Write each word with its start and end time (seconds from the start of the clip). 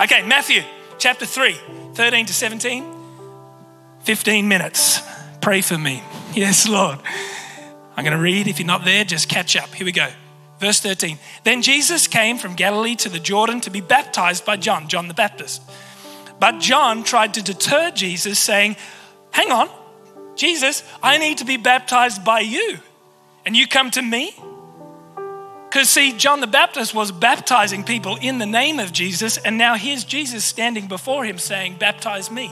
Okay, 0.00 0.22
Matthew 0.22 0.62
chapter 0.98 1.26
3, 1.26 1.56
13 1.94 2.26
to 2.26 2.32
17. 2.32 2.84
15 4.02 4.46
minutes. 4.48 5.00
Pray 5.40 5.60
for 5.60 5.78
me. 5.78 6.02
Yes, 6.34 6.68
Lord. 6.68 6.98
I'm 7.96 8.04
going 8.04 8.16
to 8.16 8.22
read. 8.22 8.46
If 8.46 8.60
you're 8.60 8.66
not 8.66 8.84
there, 8.84 9.02
just 9.02 9.28
catch 9.28 9.56
up. 9.56 9.74
Here 9.74 9.84
we 9.84 9.92
go. 9.92 10.08
Verse 10.60 10.78
13. 10.78 11.18
Then 11.42 11.62
Jesus 11.62 12.06
came 12.06 12.36
from 12.36 12.54
Galilee 12.54 12.94
to 12.96 13.08
the 13.08 13.18
Jordan 13.18 13.60
to 13.62 13.70
be 13.70 13.80
baptized 13.80 14.44
by 14.44 14.56
John, 14.56 14.88
John 14.88 15.08
the 15.08 15.14
Baptist. 15.14 15.62
But 16.38 16.60
John 16.60 17.02
tried 17.02 17.34
to 17.34 17.42
deter 17.42 17.90
Jesus, 17.90 18.38
saying, 18.38 18.76
Hang 19.32 19.50
on, 19.50 19.68
Jesus, 20.36 20.84
I 21.02 21.18
need 21.18 21.38
to 21.38 21.44
be 21.44 21.56
baptized 21.56 22.24
by 22.24 22.40
you, 22.40 22.78
and 23.44 23.56
you 23.56 23.66
come 23.66 23.90
to 23.92 24.02
me? 24.02 24.36
Because, 25.68 25.90
see, 25.90 26.12
John 26.12 26.40
the 26.40 26.46
Baptist 26.46 26.94
was 26.94 27.12
baptizing 27.12 27.84
people 27.84 28.16
in 28.16 28.38
the 28.38 28.46
name 28.46 28.78
of 28.78 28.90
Jesus, 28.90 29.36
and 29.36 29.58
now 29.58 29.74
here's 29.74 30.02
Jesus 30.02 30.44
standing 30.44 30.88
before 30.88 31.24
him 31.24 31.38
saying, 31.38 31.76
Baptize 31.78 32.30
me. 32.30 32.50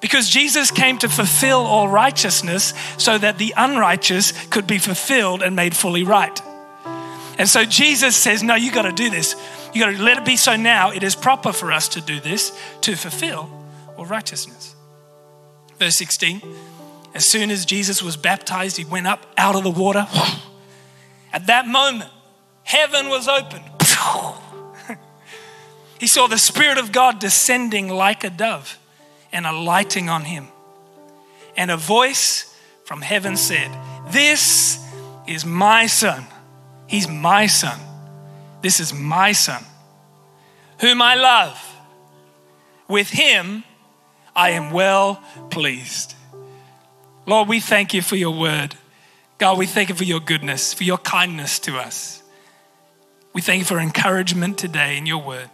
Because 0.00 0.28
Jesus 0.28 0.70
came 0.70 0.98
to 0.98 1.08
fulfill 1.08 1.58
all 1.58 1.88
righteousness 1.88 2.74
so 2.96 3.18
that 3.18 3.38
the 3.38 3.54
unrighteous 3.56 4.32
could 4.48 4.66
be 4.66 4.78
fulfilled 4.78 5.42
and 5.42 5.56
made 5.56 5.74
fully 5.74 6.04
right. 6.04 6.40
And 7.38 7.48
so 7.48 7.64
Jesus 7.64 8.14
says, 8.14 8.42
No, 8.42 8.54
you 8.54 8.70
got 8.70 8.82
to 8.82 8.92
do 8.92 9.10
this. 9.10 9.34
You 9.74 9.80
got 9.80 9.90
to 9.90 10.02
let 10.02 10.18
it 10.18 10.24
be 10.24 10.36
so 10.36 10.54
now. 10.54 10.90
It 10.90 11.02
is 11.02 11.16
proper 11.16 11.52
for 11.52 11.72
us 11.72 11.88
to 11.88 12.00
do 12.00 12.20
this 12.20 12.56
to 12.82 12.94
fulfill 12.94 13.50
all 13.96 14.06
righteousness. 14.06 14.76
Verse 15.78 15.96
16 15.96 16.40
As 17.14 17.28
soon 17.28 17.50
as 17.50 17.66
Jesus 17.66 18.02
was 18.02 18.16
baptized, 18.16 18.76
he 18.76 18.84
went 18.84 19.06
up 19.06 19.26
out 19.36 19.56
of 19.56 19.64
the 19.64 19.70
water. 19.70 20.06
At 21.32 21.46
that 21.46 21.66
moment, 21.66 22.10
heaven 22.62 23.08
was 23.08 23.28
opened. 23.28 23.64
he 26.00 26.06
saw 26.06 26.26
the 26.26 26.38
Spirit 26.38 26.78
of 26.78 26.92
God 26.92 27.18
descending 27.18 27.88
like 27.88 28.24
a 28.24 28.30
dove 28.30 28.78
and 29.32 29.46
alighting 29.46 30.08
on 30.08 30.22
him. 30.22 30.48
And 31.56 31.70
a 31.70 31.76
voice 31.76 32.56
from 32.84 33.02
heaven 33.02 33.36
said, 33.36 33.70
This 34.10 34.78
is 35.26 35.44
my 35.44 35.86
son. 35.86 36.24
He's 36.86 37.08
my 37.08 37.46
son. 37.46 37.80
This 38.62 38.80
is 38.80 38.92
my 38.92 39.32
son, 39.32 39.62
whom 40.80 41.00
I 41.02 41.14
love. 41.14 41.62
With 42.88 43.10
him 43.10 43.64
I 44.34 44.50
am 44.50 44.70
well 44.70 45.22
pleased. 45.50 46.14
Lord, 47.26 47.48
we 47.48 47.60
thank 47.60 47.94
you 47.94 48.02
for 48.02 48.16
your 48.16 48.36
word. 48.38 48.76
God, 49.38 49.58
we 49.58 49.66
thank 49.66 49.90
you 49.90 49.94
for 49.94 50.04
your 50.04 50.20
goodness, 50.20 50.72
for 50.72 50.84
your 50.84 50.98
kindness 50.98 51.58
to 51.60 51.76
us. 51.76 52.22
We 53.34 53.42
thank 53.42 53.58
you 53.58 53.66
for 53.66 53.78
encouragement 53.78 54.56
today 54.56 54.96
in 54.96 55.04
your 55.04 55.22
word. 55.22 55.50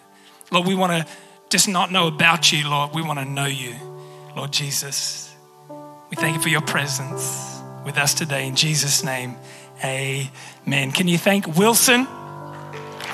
Lord, 0.52 0.68
we 0.68 0.76
want 0.76 0.92
to 0.92 1.12
just 1.50 1.68
not 1.68 1.90
know 1.90 2.06
about 2.06 2.52
you, 2.52 2.68
Lord. 2.68 2.94
We 2.94 3.02
want 3.02 3.18
to 3.18 3.24
know 3.24 3.46
you, 3.46 3.74
Lord 4.36 4.52
Jesus. 4.52 5.34
We 6.10 6.16
thank 6.16 6.36
you 6.36 6.42
for 6.42 6.48
your 6.48 6.60
presence 6.60 7.60
with 7.84 7.98
us 7.98 8.14
today. 8.14 8.46
In 8.46 8.54
Jesus' 8.54 9.02
name, 9.02 9.34
amen. 9.82 10.92
Can 10.92 11.08
you 11.08 11.18
thank 11.18 11.56
Wilson 11.56 12.06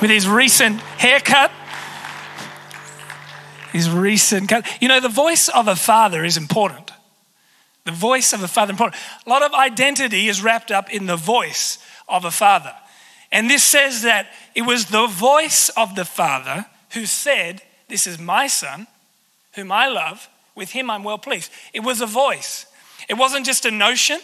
with 0.03 0.11
his 0.11 0.29
recent 0.29 0.81
haircut? 0.81 1.51
His 3.73 3.91
recent 3.91 4.51
cut. 4.51 4.67
You 4.83 4.89
know, 4.89 5.01
the 5.01 5.09
voice 5.09 5.49
of 5.49 5.67
a 5.67 5.77
father 5.77 6.25
is 6.25 6.37
important. 6.37 6.91
The 7.85 7.93
voice 7.93 8.33
of 8.33 8.43
a 8.43 8.49
father 8.49 8.73
important. 8.73 9.01
A 9.27 9.29
lot 9.31 9.43
of 9.43 9.55
identity 9.55 10.29
is 10.29 10.43
wrapped 10.43 10.71
up 10.71 10.93
in 10.93 11.07
the 11.07 11.17
voice 11.17 11.79
of 12.09 12.25
a 12.25 12.31
father. 12.31 12.75
And 13.31 13.51
this 13.51 13.65
says 13.65 14.03
that 14.03 14.29
it 14.55 14.63
was 14.63 14.87
the 14.87 15.07
voice 15.07 15.69
of 15.71 15.95
the 15.95 16.05
father 16.05 16.67
who 16.93 17.07
said, 17.07 17.63
This 17.89 18.07
is 18.07 18.19
my 18.19 18.47
son, 18.47 18.87
whom 19.55 19.73
I 19.73 19.89
love. 19.89 20.29
With 20.55 20.71
him 20.71 20.91
I'm 20.91 21.05
well 21.05 21.19
pleased. 21.19 21.53
It 21.73 21.81
was 21.81 22.01
a 22.01 22.07
voice. 22.07 22.67
It 23.09 23.15
wasn't 23.15 23.47
just 23.47 23.65
a 23.65 23.71
notion. 23.71 24.21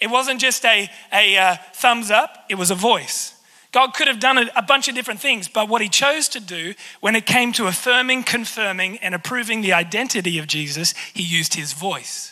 It 0.00 0.10
wasn't 0.10 0.40
just 0.40 0.64
a, 0.64 0.90
a 1.12 1.38
uh, 1.38 1.56
thumbs 1.74 2.10
up. 2.10 2.44
It 2.48 2.56
was 2.56 2.70
a 2.70 2.74
voice. 2.74 3.34
God 3.70 3.94
could 3.94 4.08
have 4.08 4.20
done 4.20 4.36
a, 4.36 4.50
a 4.54 4.62
bunch 4.62 4.88
of 4.88 4.94
different 4.94 5.20
things, 5.20 5.48
but 5.48 5.68
what 5.68 5.80
he 5.80 5.88
chose 5.88 6.28
to 6.30 6.40
do 6.40 6.74
when 7.00 7.16
it 7.16 7.24
came 7.24 7.52
to 7.52 7.66
affirming, 7.66 8.24
confirming, 8.24 8.98
and 8.98 9.14
approving 9.14 9.62
the 9.62 9.72
identity 9.72 10.38
of 10.38 10.46
Jesus, 10.46 10.92
he 11.14 11.22
used 11.22 11.54
his 11.54 11.72
voice. 11.72 12.31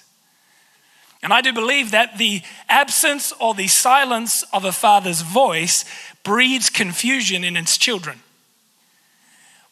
And 1.23 1.33
I 1.33 1.41
do 1.43 1.53
believe 1.53 1.91
that 1.91 2.17
the 2.19 2.43
absence 2.69 3.33
or 3.41 3.55
the 3.55 3.69
silence 3.69 4.43
of 4.53 4.65
a 4.65 4.73
father's 4.73 5.21
voice 5.21 5.85
breeds 6.23 6.71
confusion 6.71 7.45
in 7.45 7.57
its 7.57 7.77
children. 7.77 8.21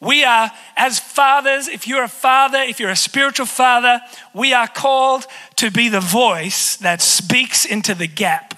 We 0.00 0.24
are, 0.24 0.52
as 0.76 1.00
fathers, 1.00 1.66
if 1.66 1.88
you're 1.88 2.04
a 2.04 2.08
father, 2.08 2.58
if 2.58 2.78
you're 2.78 2.90
a 2.90 2.96
spiritual 2.96 3.46
father, 3.46 4.00
we 4.32 4.52
are 4.52 4.68
called 4.68 5.26
to 5.56 5.70
be 5.70 5.88
the 5.88 6.00
voice 6.00 6.76
that 6.76 7.02
speaks 7.02 7.64
into 7.64 7.94
the 7.94 8.06
gap. 8.06 8.54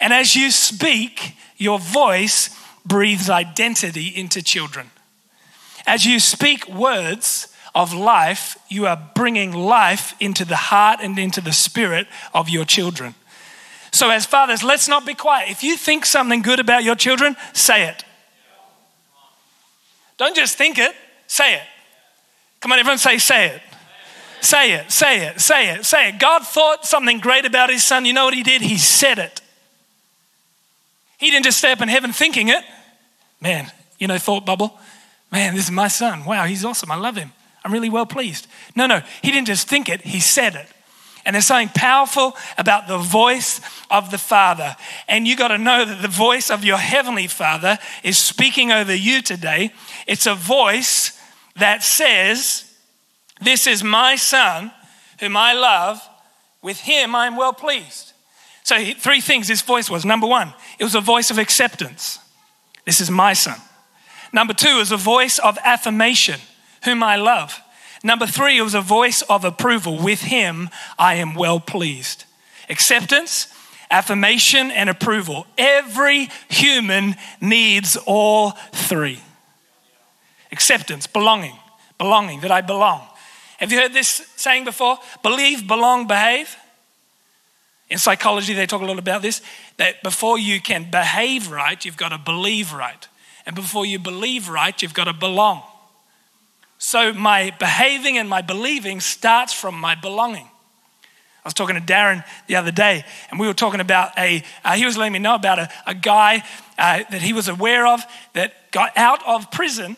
And 0.00 0.12
as 0.12 0.36
you 0.36 0.50
speak, 0.50 1.36
your 1.56 1.78
voice 1.78 2.50
breathes 2.84 3.30
identity 3.30 4.08
into 4.08 4.42
children. 4.42 4.90
As 5.86 6.04
you 6.04 6.20
speak 6.20 6.68
words, 6.68 7.48
of 7.74 7.94
life, 7.94 8.56
you 8.68 8.86
are 8.86 9.10
bringing 9.14 9.52
life 9.52 10.14
into 10.20 10.44
the 10.44 10.56
heart 10.56 11.00
and 11.02 11.18
into 11.18 11.40
the 11.40 11.52
spirit 11.52 12.06
of 12.34 12.48
your 12.48 12.64
children. 12.64 13.14
So, 13.92 14.10
as 14.10 14.24
fathers, 14.24 14.62
let's 14.62 14.88
not 14.88 15.04
be 15.04 15.14
quiet. 15.14 15.50
If 15.50 15.62
you 15.62 15.76
think 15.76 16.06
something 16.06 16.42
good 16.42 16.60
about 16.60 16.84
your 16.84 16.94
children, 16.94 17.36
say 17.52 17.88
it. 17.88 18.04
Don't 20.16 20.36
just 20.36 20.56
think 20.56 20.78
it, 20.78 20.94
say 21.26 21.54
it. 21.54 21.62
Come 22.60 22.72
on, 22.72 22.78
everyone, 22.78 22.98
say, 22.98 23.18
say 23.18 23.48
it. 23.48 23.62
Say 24.40 24.72
it, 24.72 24.90
say 24.90 25.26
it, 25.26 25.40
say 25.40 25.70
it, 25.72 25.84
say 25.84 26.08
it. 26.08 26.18
God 26.18 26.42
thought 26.42 26.84
something 26.84 27.20
great 27.20 27.44
about 27.44 27.70
his 27.70 27.84
son. 27.84 28.04
You 28.04 28.12
know 28.12 28.24
what 28.24 28.34
he 28.34 28.42
did? 28.42 28.60
He 28.60 28.76
said 28.76 29.18
it. 29.18 29.40
He 31.18 31.30
didn't 31.30 31.44
just 31.44 31.58
stay 31.58 31.70
up 31.70 31.80
in 31.80 31.88
heaven 31.88 32.12
thinking 32.12 32.48
it. 32.48 32.64
Man, 33.40 33.70
you 33.98 34.08
know, 34.08 34.18
thought 34.18 34.44
bubble. 34.44 34.76
Man, 35.30 35.54
this 35.54 35.66
is 35.66 35.70
my 35.70 35.86
son. 35.86 36.24
Wow, 36.24 36.44
he's 36.44 36.64
awesome. 36.64 36.90
I 36.90 36.96
love 36.96 37.16
him. 37.16 37.32
I'm 37.64 37.72
really 37.72 37.90
well 37.90 38.06
pleased. 38.06 38.46
No, 38.74 38.86
no, 38.86 39.02
he 39.22 39.30
didn't 39.30 39.46
just 39.46 39.68
think 39.68 39.88
it, 39.88 40.02
he 40.02 40.20
said 40.20 40.54
it. 40.54 40.68
And 41.24 41.34
there's 41.34 41.46
something 41.46 41.68
powerful 41.68 42.36
about 42.58 42.88
the 42.88 42.98
voice 42.98 43.60
of 43.90 44.10
the 44.10 44.18
Father. 44.18 44.76
And 45.06 45.28
you 45.28 45.36
got 45.36 45.48
to 45.48 45.58
know 45.58 45.84
that 45.84 46.02
the 46.02 46.08
voice 46.08 46.50
of 46.50 46.64
your 46.64 46.78
Heavenly 46.78 47.28
Father 47.28 47.78
is 48.02 48.18
speaking 48.18 48.72
over 48.72 48.94
you 48.94 49.22
today. 49.22 49.72
It's 50.08 50.26
a 50.26 50.34
voice 50.34 51.18
that 51.56 51.84
says, 51.84 52.74
This 53.40 53.68
is 53.68 53.84
my 53.84 54.16
Son, 54.16 54.72
whom 55.20 55.36
I 55.36 55.52
love. 55.52 56.00
With 56.60 56.80
him 56.80 57.14
I'm 57.14 57.36
well 57.36 57.52
pleased. 57.52 58.12
So, 58.64 58.76
three 58.96 59.20
things 59.20 59.48
this 59.48 59.62
voice 59.62 59.90
was. 59.90 60.04
Number 60.04 60.26
one, 60.26 60.54
it 60.78 60.84
was 60.84 60.94
a 60.94 61.00
voice 61.00 61.30
of 61.30 61.38
acceptance. 61.38 62.20
This 62.84 63.00
is 63.00 63.10
my 63.10 63.32
Son. 63.32 63.58
Number 64.32 64.54
two, 64.54 64.76
was 64.76 64.92
a 64.92 64.96
voice 64.96 65.38
of 65.38 65.58
affirmation 65.64 66.40
whom 66.84 67.02
I 67.02 67.16
love. 67.16 67.60
Number 68.04 68.26
three, 68.26 68.58
it 68.58 68.62
was 68.62 68.74
a 68.74 68.80
voice 68.80 69.22
of 69.22 69.44
approval. 69.44 70.02
With 70.02 70.22
him, 70.22 70.70
I 70.98 71.14
am 71.14 71.34
well 71.34 71.60
pleased. 71.60 72.24
Acceptance, 72.68 73.52
affirmation, 73.90 74.70
and 74.70 74.90
approval. 74.90 75.46
Every 75.56 76.28
human 76.48 77.16
needs 77.40 77.96
all 78.06 78.52
three 78.72 79.20
acceptance, 80.52 81.06
belonging, 81.06 81.56
belonging, 81.98 82.40
that 82.40 82.52
I 82.52 82.60
belong. 82.60 83.00
Have 83.56 83.72
you 83.72 83.80
heard 83.80 83.92
this 83.92 84.26
saying 84.36 84.64
before? 84.64 84.98
Believe, 85.22 85.66
belong, 85.66 86.06
behave. 86.06 86.56
In 87.88 87.98
psychology, 87.98 88.54
they 88.54 88.66
talk 88.66 88.82
a 88.82 88.84
lot 88.84 88.98
about 88.98 89.22
this 89.22 89.40
that 89.78 90.02
before 90.02 90.38
you 90.38 90.60
can 90.60 90.90
behave 90.90 91.50
right, 91.50 91.82
you've 91.84 91.96
got 91.96 92.10
to 92.10 92.18
believe 92.18 92.72
right. 92.72 93.08
And 93.46 93.56
before 93.56 93.84
you 93.86 93.98
believe 93.98 94.48
right, 94.48 94.80
you've 94.82 94.94
got 94.94 95.04
to 95.04 95.12
belong. 95.12 95.62
So 96.84 97.12
my 97.12 97.52
behaving 97.60 98.18
and 98.18 98.28
my 98.28 98.42
believing 98.42 98.98
starts 98.98 99.52
from 99.52 99.78
my 99.78 99.94
belonging. 99.94 100.46
I 100.46 101.44
was 101.44 101.54
talking 101.54 101.76
to 101.76 101.80
Darren 101.80 102.24
the 102.48 102.56
other 102.56 102.72
day, 102.72 103.04
and 103.30 103.38
we 103.38 103.46
were 103.46 103.54
talking 103.54 103.78
about 103.78 104.18
a, 104.18 104.42
uh, 104.64 104.72
he 104.72 104.84
was 104.84 104.96
letting 104.96 105.12
me 105.12 105.20
know 105.20 105.36
about 105.36 105.60
a, 105.60 105.68
a 105.86 105.94
guy 105.94 106.42
uh, 106.78 107.04
that 107.08 107.22
he 107.22 107.32
was 107.32 107.46
aware 107.46 107.86
of 107.86 108.02
that 108.32 108.72
got 108.72 108.90
out 108.98 109.24
of 109.24 109.52
prison. 109.52 109.96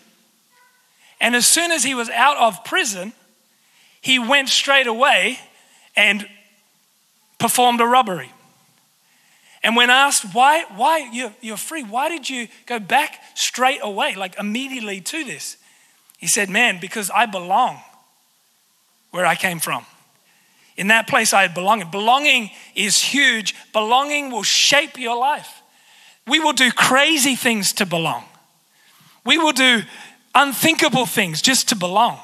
And 1.23 1.35
as 1.35 1.47
soon 1.47 1.73
as 1.73 1.85
he 1.85 1.95
was 1.95 2.11
out 2.11 2.37
of 2.37 2.63
prison, 2.65 3.15
he 4.03 4.19
went 4.19 4.51
straight 4.51 4.87
away 4.87 5.39
and 5.97 6.29
performed 7.39 7.81
a 7.81 7.87
robbery. 7.87 8.31
And 9.63 9.75
when 9.75 9.89
asked, 9.89 10.35
why, 10.35 10.67
why 10.77 11.09
you're, 11.11 11.33
you're 11.41 11.57
free, 11.57 11.83
why 11.83 12.11
did 12.11 12.29
you 12.29 12.47
go 12.67 12.79
back 12.79 13.23
straight 13.35 13.81
away, 13.83 14.17
like 14.17 14.39
immediately 14.39 15.01
to 15.01 15.25
this? 15.25 15.57
He 16.25 16.29
said, 16.29 16.49
Man, 16.49 16.79
because 16.81 17.11
I 17.11 17.27
belong 17.27 17.83
where 19.11 19.27
I 19.27 19.35
came 19.35 19.59
from. 19.59 19.85
In 20.75 20.87
that 20.87 21.07
place, 21.07 21.35
I 21.35 21.49
belong. 21.49 21.85
Belonging 21.91 22.49
is 22.75 22.99
huge. 22.99 23.55
Belonging 23.75 24.31
will 24.31 24.43
shape 24.43 24.99
your 24.99 25.19
life. 25.19 25.61
We 26.27 26.41
will 26.41 26.55
do 26.55 26.73
crazy 26.73 27.37
things 27.37 27.75
to 27.75 27.85
belong. 27.85 28.25
We 29.27 29.37
will 29.37 29.53
do 29.53 29.83
unthinkable 30.35 31.05
things 31.05 31.43
just 31.43 31.69
to 31.69 31.77
belong. 31.77 32.19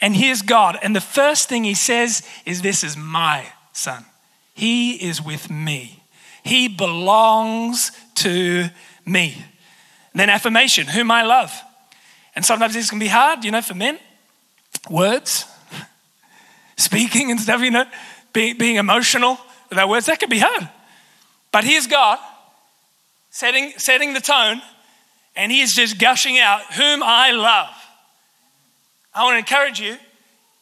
And 0.00 0.16
here's 0.16 0.42
God. 0.42 0.76
And 0.82 0.96
the 0.96 1.00
first 1.00 1.48
thing 1.48 1.62
he 1.62 1.74
says 1.74 2.28
is, 2.44 2.60
This 2.60 2.82
is 2.82 2.96
my 2.96 3.46
son. 3.72 4.04
He 4.52 4.94
is 4.94 5.22
with 5.22 5.48
me. 5.48 6.02
He 6.42 6.66
belongs 6.66 7.92
to 8.16 8.68
me. 9.06 9.44
And 10.12 10.18
then 10.18 10.28
affirmation, 10.28 10.88
whom 10.88 11.12
I 11.12 11.22
love. 11.22 11.52
And 12.40 12.44
sometimes 12.46 12.72
this 12.72 12.88
can 12.88 12.98
be 12.98 13.06
hard, 13.06 13.44
you 13.44 13.50
know, 13.50 13.60
for 13.60 13.74
men. 13.74 13.98
Words, 14.88 15.44
speaking 16.78 17.30
and 17.30 17.38
stuff, 17.38 17.60
you 17.60 17.70
know, 17.70 17.84
being, 18.32 18.56
being 18.56 18.76
emotional 18.76 19.36
with 19.68 19.78
our 19.78 19.86
words, 19.86 20.06
that 20.06 20.18
can 20.18 20.30
be 20.30 20.38
hard. 20.38 20.66
But 21.52 21.64
here's 21.64 21.86
God 21.86 22.18
setting, 23.28 23.74
setting 23.76 24.14
the 24.14 24.22
tone, 24.22 24.62
and 25.36 25.52
He 25.52 25.60
is 25.60 25.74
just 25.74 25.98
gushing 25.98 26.38
out, 26.38 26.62
whom 26.72 27.02
I 27.02 27.32
love. 27.32 27.74
I 29.14 29.24
want 29.24 29.34
to 29.34 29.38
encourage 29.40 29.78
you, 29.78 29.98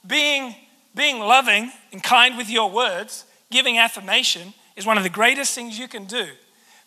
being, 0.04 0.56
being 0.96 1.20
loving 1.20 1.70
and 1.92 2.02
kind 2.02 2.36
with 2.36 2.50
your 2.50 2.72
words, 2.72 3.24
giving 3.52 3.78
affirmation 3.78 4.52
is 4.74 4.84
one 4.84 4.96
of 4.96 5.04
the 5.04 5.10
greatest 5.10 5.54
things 5.54 5.78
you 5.78 5.86
can 5.86 6.06
do 6.06 6.26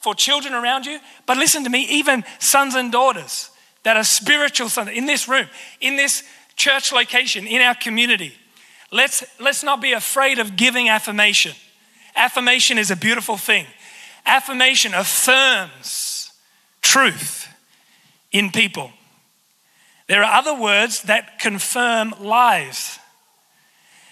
for 0.01 0.13
children 0.13 0.53
around 0.53 0.85
you. 0.85 0.99
But 1.25 1.37
listen 1.37 1.63
to 1.63 1.69
me, 1.69 1.87
even 1.89 2.25
sons 2.39 2.75
and 2.75 2.91
daughters 2.91 3.51
that 3.83 3.97
are 3.97 4.03
spiritual 4.03 4.69
sons 4.69 4.89
in 4.89 5.05
this 5.05 5.27
room, 5.27 5.47
in 5.79 5.95
this 5.95 6.23
church 6.55 6.91
location, 6.91 7.47
in 7.47 7.61
our 7.61 7.75
community. 7.75 8.33
Let's, 8.91 9.23
let's 9.39 9.63
not 9.63 9.81
be 9.81 9.93
afraid 9.93 10.39
of 10.39 10.55
giving 10.55 10.89
affirmation. 10.89 11.53
Affirmation 12.15 12.77
is 12.77 12.91
a 12.91 12.95
beautiful 12.95 13.37
thing. 13.37 13.65
Affirmation 14.25 14.93
affirms 14.93 16.31
truth 16.81 17.47
in 18.31 18.51
people. 18.51 18.91
There 20.07 20.23
are 20.23 20.39
other 20.39 20.53
words 20.53 21.03
that 21.03 21.39
confirm 21.39 22.13
lies. 22.19 22.99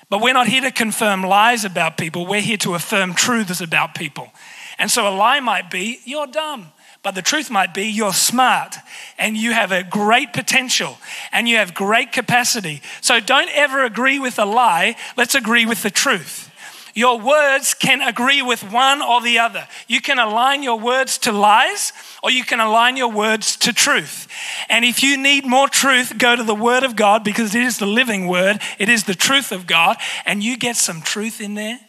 But 0.10 0.22
we're 0.22 0.34
not 0.34 0.48
here 0.48 0.62
to 0.62 0.72
confirm 0.72 1.24
lies 1.24 1.66
about 1.66 1.98
people, 1.98 2.26
we're 2.26 2.42
here 2.42 2.58
to 2.58 2.74
affirm 2.74 3.14
truths 3.14 3.62
about 3.62 3.96
people. 3.96 4.32
And 4.80 4.90
so 4.90 5.08
a 5.08 5.14
lie 5.14 5.42
might 5.42 5.70
be, 5.70 6.00
you're 6.06 6.26
dumb. 6.26 6.72
But 7.02 7.16
the 7.16 7.22
truth 7.22 7.50
might 7.50 7.74
be 7.74 7.84
you're 7.84 8.14
smart 8.14 8.76
and 9.18 9.38
you 9.38 9.54
have 9.54 9.72
a 9.72 9.84
great 9.84 10.34
potential 10.34 10.98
and 11.32 11.48
you 11.48 11.58
have 11.58 11.74
great 11.74 12.12
capacity. 12.12 12.82
So 13.02 13.20
don't 13.20 13.50
ever 13.54 13.86
agree 13.86 14.20
with 14.20 14.38
a 14.38 14.46
lie. 14.46 14.96
Let's 15.16 15.36
agree 15.36 15.66
with 15.66 15.82
the 15.82 15.92
truth. 15.92 16.50
Your 16.94 17.18
words 17.18 17.74
can 17.74 18.02
agree 18.02 18.42
with 18.42 18.62
one 18.72 19.02
or 19.02 19.22
the 19.22 19.40
other. 19.40 19.68
You 19.88 20.02
can 20.02 20.20
align 20.20 20.64
your 20.64 20.78
words 20.78 21.18
to 21.20 21.32
lies 21.32 21.94
or 22.22 22.32
you 22.32 22.44
can 22.44 22.60
align 22.60 22.98
your 22.98 23.12
words 23.12 23.56
to 23.58 23.72
truth. 23.72 24.28
And 24.70 24.84
if 24.84 25.02
you 25.02 25.16
need 25.16 25.46
more 25.46 25.70
truth, 25.70 26.18
go 26.18 26.36
to 26.36 26.44
the 26.44 26.56
Word 26.56 26.84
of 26.84 26.98
God 26.98 27.24
because 27.24 27.56
it 27.56 27.64
is 27.64 27.78
the 27.78 27.86
living 27.86 28.28
Word, 28.28 28.60
it 28.80 28.90
is 28.90 29.06
the 29.06 29.16
truth 29.16 29.54
of 29.54 29.68
God, 29.68 29.96
and 30.26 30.44
you 30.44 30.58
get 30.58 30.76
some 30.76 31.02
truth 31.02 31.40
in 31.40 31.54
there 31.54 31.80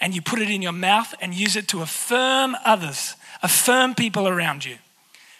and 0.00 0.14
you 0.14 0.20
put 0.20 0.40
it 0.40 0.50
in 0.50 0.62
your 0.62 0.72
mouth 0.72 1.14
and 1.20 1.32
use 1.32 1.56
it 1.56 1.68
to 1.68 1.80
affirm 1.80 2.56
others, 2.64 3.14
affirm 3.42 3.94
people 3.94 4.28
around 4.28 4.64
you. 4.64 4.76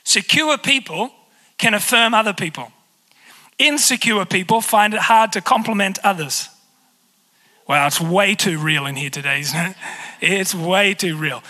Secure 0.04 0.58
people 0.58 1.12
can 1.58 1.74
affirm 1.74 2.14
other 2.14 2.32
people. 2.32 2.72
Insecure 3.58 4.24
people 4.24 4.60
find 4.60 4.94
it 4.94 5.00
hard 5.00 5.32
to 5.32 5.40
compliment 5.40 5.98
others. 6.02 6.48
Wow, 7.68 7.86
it's 7.86 8.00
way 8.00 8.34
too 8.34 8.58
real 8.58 8.86
in 8.86 8.96
here 8.96 9.10
today, 9.10 9.40
isn't 9.40 9.58
it? 9.58 9.76
It's 10.24 10.54
way 10.54 10.94
too 10.94 11.16
real. 11.16 11.42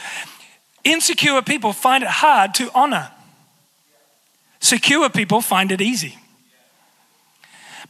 Insecure 0.83 1.43
people 1.43 1.75
find 1.75 2.03
it 2.03 2.09
hard 2.09 2.55
to 2.55 2.71
honor. 2.75 3.11
Secure 4.61 5.11
people 5.11 5.43
find 5.43 5.71
it 5.71 5.83
easy. 5.83 6.17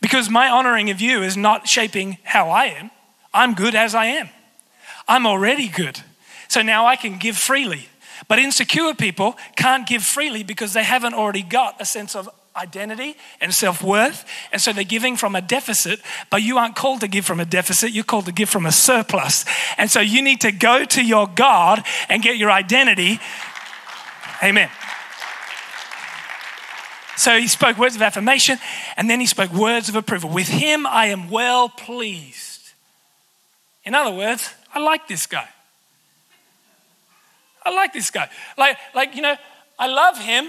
Because 0.00 0.29
my 0.29 0.49
honoring 0.49 0.91
of 0.91 1.00
you 1.00 1.23
is 1.23 1.37
not 1.37 1.69
shaping 1.69 2.19
how 2.25 2.50
I 2.50 2.64
am. 2.67 2.91
I'm 3.32 3.55
good 3.55 3.76
as 3.76 3.94
I 3.94 4.06
am. 4.06 4.29
I'm 5.06 5.25
already 5.26 5.69
good. 5.69 6.00
So 6.49 6.62
now 6.62 6.87
I 6.87 6.97
can 6.97 7.19
give 7.19 7.37
freely. 7.37 7.88
But 8.29 8.39
insecure 8.39 8.95
people 8.95 9.37
can't 9.57 9.87
give 9.87 10.03
freely 10.03 10.43
because 10.43 10.73
they 10.73 10.85
haven't 10.85 11.15
already 11.15 11.43
got 11.43 11.81
a 11.81 11.85
sense 11.85 12.15
of 12.15 12.29
identity 12.57 13.17
and 13.41 13.53
self 13.53 13.83
worth. 13.83 14.25
And 14.53 14.61
so 14.61 14.73
they're 14.73 14.85
giving 14.85 15.17
from 15.17 15.35
a 15.35 15.41
deficit, 15.41 16.01
but 16.31 16.43
you 16.43 16.59
aren't 16.59 16.77
called 16.77 17.01
to 17.01 17.09
give 17.09 17.25
from 17.25 17.41
a 17.41 17.45
deficit, 17.45 17.93
you're 17.93 18.05
called 18.05 18.27
to 18.27 18.33
give 18.33 18.49
from 18.49 18.67
a 18.67 18.73
surplus. 18.73 19.45
And 19.79 19.91
so 19.91 20.01
you 20.01 20.23
need 20.23 20.43
to 20.43 20.53
go 20.53 20.85
to 20.85 21.05
your 21.05 21.27
God 21.27 21.85
and 22.09 22.23
get 22.23 22.37
your 22.37 22.51
identity. 22.51 23.21
Amen. 24.43 24.71
So 27.17 27.39
he 27.39 27.47
spoke 27.47 27.79
words 27.79 27.95
of 27.95 28.03
affirmation 28.03 28.59
and 28.97 29.09
then 29.09 29.21
he 29.21 29.27
spoke 29.27 29.53
words 29.53 29.89
of 29.89 29.97
approval. 29.97 30.31
With 30.31 30.49
him 30.49 30.87
I 30.87 31.07
am 31.07 31.31
well 31.31 31.69
pleased. 31.69 32.73
In 33.85 33.95
other 33.95 34.15
words, 34.15 34.53
I 34.75 34.81
like 34.81 35.09
this 35.09 35.27
guy. 35.27 35.49
I 37.64 37.70
like 37.70 37.93
this 37.93 38.11
guy. 38.11 38.29
Like, 38.56 38.76
like 38.94 39.14
you 39.14 39.23
know, 39.23 39.37
I 39.79 39.87
love 39.87 40.19
him 40.19 40.49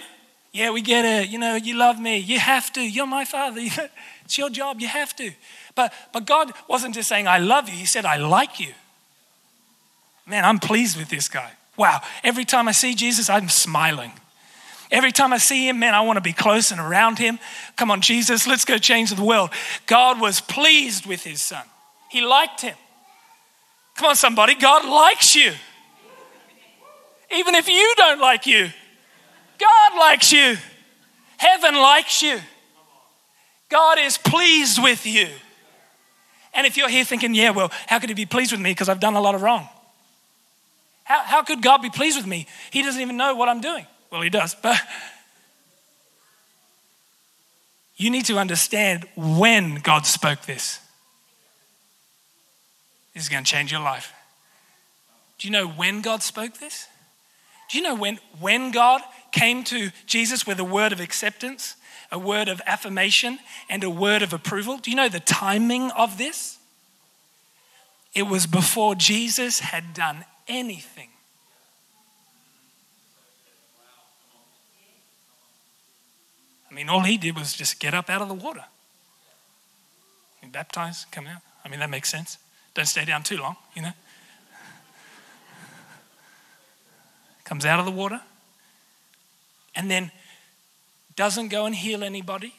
yeah, 0.54 0.69
we 0.69 0.81
get 0.81 1.04
it. 1.04 1.30
You 1.30 1.39
know, 1.39 1.56
you 1.56 1.75
love 1.75 2.00
me. 2.00 2.18
You 2.18 2.39
have 2.39 2.71
to. 2.74 2.81
You're 2.81 3.07
my 3.07 3.25
father. 3.25 3.60
it's 4.25 4.38
your 4.38 4.51
job. 4.51 4.80
You 4.80 4.88
have 4.88 5.15
to. 5.15 5.31
But, 5.74 5.92
but 6.13 6.25
God 6.25 6.51
wasn't 6.69 6.94
just 6.94 7.10
saying, 7.10 7.27
I 7.27 7.39
love 7.39 7.68
you. 7.68 7.75
He 7.75 7.88
said, 7.88 8.06
I 8.06 8.18
like 8.18 8.60
you. 8.60 8.71
Man, 10.27 10.45
I'm 10.45 10.60
pleased 10.60 10.95
with 10.95 11.10
this 11.10 11.27
guy. 11.27 11.51
Wow. 11.75 12.01
Every 12.24 12.45
time 12.45 12.68
I 12.68 12.71
see 12.71 12.94
Jesus, 12.94 13.31
I'm 13.31 13.50
smiling. 13.50 14.12
Every 14.92 15.12
time 15.12 15.33
I 15.33 15.39
see 15.39 15.68
him, 15.68 15.80
man, 15.80 15.95
I 15.95 16.01
want 16.01 16.18
to 16.18 16.21
be 16.21 16.33
close 16.33 16.71
and 16.71 16.80
around 16.80 17.18
him. 17.18 17.39
Come 17.75 17.89
on, 17.89 18.01
Jesus, 18.01 18.45
let's 18.45 18.63
go 18.63 18.77
change 18.77 19.10
the 19.10 19.24
world. 19.24 19.50
God 19.88 20.21
was 20.21 20.39
pleased 20.39 21.07
with 21.07 21.24
his 21.24 21.42
son, 21.42 21.63
he 22.10 22.21
liked 22.21 22.62
him. 22.62 22.75
Come 23.95 24.10
on, 24.10 24.15
somebody, 24.15 24.54
God 24.54 24.88
likes 24.88 25.33
you. 25.33 25.54
Even 27.35 27.56
if 27.56 27.68
you 27.68 27.94
don't 27.97 28.19
like 28.19 28.45
you, 28.45 28.69
God 29.59 29.97
likes 29.97 30.31
you. 30.31 30.57
Heaven 31.38 31.75
likes 31.75 32.21
you. 32.21 32.39
God 33.69 33.97
is 34.00 34.18
pleased 34.18 34.81
with 34.81 35.06
you. 35.06 35.27
And 36.53 36.68
if 36.68 36.77
you're 36.77 36.89
here 36.89 37.03
thinking, 37.03 37.33
yeah, 37.33 37.50
well, 37.50 37.71
how 37.88 38.00
could 38.00 38.09
he 38.09 38.15
be 38.15 38.25
pleased 38.25 38.51
with 38.51 38.62
me 38.62 38.71
because 38.71 38.88
I've 38.88 39.00
done 39.00 39.15
a 39.15 39.21
lot 39.21 39.33
of 39.33 39.41
wrong? 39.41 39.68
How, 41.03 41.24
how 41.24 41.44
could 41.44 41.62
God 41.62 41.81
be 41.81 41.89
pleased 41.89 42.18
with 42.18 42.27
me? 42.27 42.47
He 42.71 42.83
doesn't 42.83 43.01
even 43.01 43.18
know 43.18 43.36
what 43.36 43.50
I'm 43.50 43.62
doing. 43.62 43.86
Well, 44.12 44.21
he 44.21 44.29
does, 44.29 44.56
but 44.56 44.79
you 47.97 48.09
need 48.09 48.25
to 48.25 48.38
understand 48.38 49.07
when 49.15 49.75
God 49.75 50.05
spoke 50.05 50.41
this. 50.41 50.79
This 53.13 53.24
is 53.24 53.29
going 53.29 53.43
to 53.43 53.51
change 53.51 53.72
your 53.72 53.81
life. 53.81 54.13
Do 55.39 55.48
you 55.48 55.51
know 55.51 55.67
when 55.67 56.01
God 56.01 56.22
spoke 56.22 56.58
this? 56.60 56.88
Do 57.74 57.80
you 57.80 57.84
know 57.86 57.96
when, 57.96 58.20
when 58.39 58.70
God 58.70 59.01
came 59.32 59.63
to 59.63 59.89
Jesus 60.06 60.46
with 60.46 60.60
a 60.60 60.63
word 60.63 60.94
of 60.94 61.00
acceptance, 61.00 61.75
a 62.12 62.20
word 62.20 62.48
of 62.48 62.62
affirmation, 62.68 63.39
and 63.68 63.84
a 63.84 63.89
word 63.89 64.22
of 64.22 64.32
approval. 64.32 64.77
Do 64.77 64.92
you 64.92 64.96
know 64.96 65.10
the 65.10 65.20
timing 65.20 65.89
of 65.89 66.20
this? 66.20 66.60
It 68.13 68.27
was 68.27 68.46
before 68.46 68.94
Jesus 68.94 69.60
had 69.60 69.96
done 69.96 70.24
anything. 70.48 71.10
I 76.70 76.75
mean, 76.75 76.89
all 76.89 77.01
he 77.01 77.18
did 77.18 77.36
was 77.36 77.53
just 77.53 77.80
get 77.80 77.96
up 77.96 78.08
out 78.08 78.22
of 78.22 78.27
the 78.27 78.36
water. 78.36 78.65
Baptize, 80.51 81.08
come 81.10 81.25
out. 81.25 81.42
I 81.65 81.70
mean, 81.70 81.80
that 81.80 81.89
makes 81.89 82.12
sense. 82.12 82.38
Don't 82.75 82.86
stay 82.86 83.03
down 83.03 83.24
too 83.24 83.38
long, 83.38 83.56
you 83.75 83.82
know. 83.82 83.94
Comes 87.53 87.65
out 87.65 87.79
of 87.79 87.86
the 87.86 87.91
water, 87.91 88.19
and 89.75 89.91
then 89.91 90.10
doesn't 91.15 91.50
go 91.50 91.67
and 91.67 91.75
heal 91.75 92.03
anybody, 92.03 92.55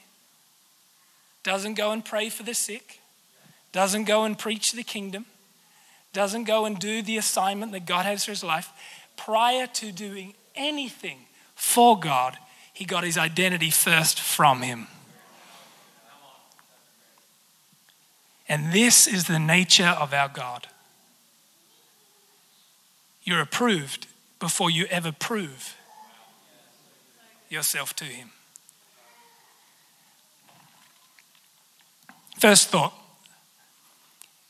doesn't 1.42 1.74
go 1.74 1.90
and 1.90 2.04
pray 2.04 2.28
for 2.28 2.44
the 2.44 2.54
sick, 2.54 3.00
doesn't 3.72 4.04
go 4.04 4.22
and 4.22 4.38
preach 4.38 4.70
the 4.70 4.84
kingdom, 4.84 5.26
doesn't 6.12 6.44
go 6.44 6.64
and 6.64 6.78
do 6.78 7.02
the 7.02 7.16
assignment 7.16 7.72
that 7.72 7.86
God 7.86 8.06
has 8.06 8.24
for 8.24 8.30
his 8.30 8.44
life, 8.44 8.70
prior 9.16 9.66
to 9.66 9.90
doing 9.90 10.32
anything 10.54 11.26
for 11.56 11.98
God, 11.98 12.38
he 12.72 12.84
got 12.84 13.02
his 13.02 13.18
identity 13.18 13.70
first 13.70 14.20
from 14.20 14.62
him. 14.62 14.86
And 18.48 18.72
this 18.72 19.08
is 19.08 19.24
the 19.24 19.40
nature 19.40 19.96
of 19.98 20.14
our 20.14 20.28
God. 20.28 20.68
You're 23.24 23.40
approved 23.40 24.06
before 24.44 24.68
you 24.68 24.84
ever 24.90 25.10
prove 25.10 25.74
yourself 27.48 27.96
to 27.96 28.04
Him. 28.04 28.30
First 32.38 32.68
thought 32.68 32.92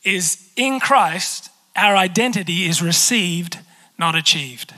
is 0.03 0.51
in 0.57 0.81
Christ, 0.81 1.49
our 1.77 1.95
identity 1.95 2.65
is 2.65 2.81
received, 2.81 3.59
not 3.97 4.15
achieved. 4.15 4.73